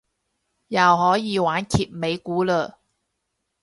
[0.69, 2.73] 又可以玩揭尾故嘞